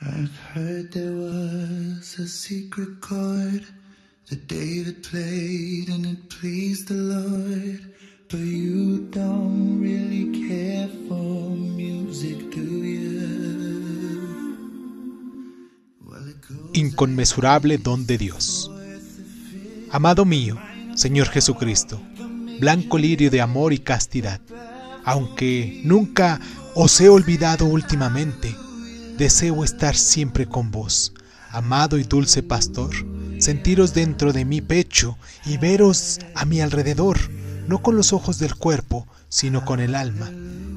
[0.00, 3.66] I've heard there was a secret chord
[4.30, 7.94] that David played and it pleased the Lord.
[8.30, 13.18] But you don't really care for music, do you?
[16.06, 18.70] Well, it goes Inconmensurable don de Dios.
[19.90, 20.60] Amado mío,
[20.94, 22.00] Señor Jesucristo,
[22.60, 24.40] blanco lirio de amor y castidad,
[25.04, 26.38] aunque nunca
[26.76, 28.54] os he olvidado últimamente,
[29.18, 31.12] deseo estar siempre con vos,
[31.50, 32.94] amado y dulce pastor,
[33.40, 37.18] sentiros dentro de mi pecho y veros a mi alrededor,
[37.66, 40.30] no con los ojos del cuerpo, sino con el alma,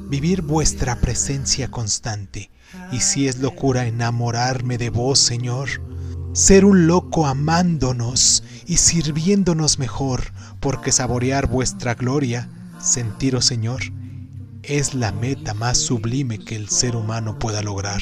[0.09, 2.49] vivir vuestra presencia constante,
[2.91, 5.69] y si es locura enamorarme de vos, Señor,
[6.33, 12.49] ser un loco amándonos y sirviéndonos mejor, porque saborear vuestra gloria,
[12.81, 13.81] sentiros, Señor,
[14.63, 18.01] es la meta más sublime que el ser humano pueda lograr.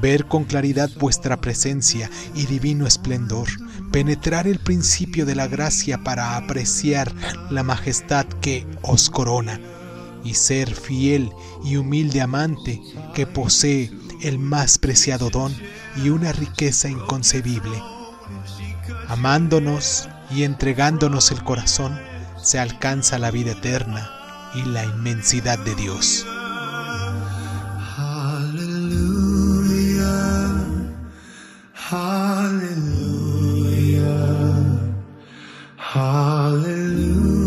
[0.00, 3.48] Ver con claridad vuestra presencia y divino esplendor,
[3.92, 7.12] penetrar el principio de la gracia para apreciar
[7.50, 9.60] la majestad que os corona,
[10.22, 11.30] y ser fiel
[11.64, 12.80] y humilde amante
[13.14, 13.90] que posee
[14.22, 15.54] el más preciado don
[16.02, 17.82] y una riqueza inconcebible.
[19.08, 21.98] Amándonos y entregándonos el corazón,
[22.42, 24.19] se alcanza la vida eterna
[24.54, 26.26] y la inmensidad de Dios.
[27.98, 29.30] Aleluya,
[31.90, 32.90] aleluya,
[35.94, 37.39] aleluya.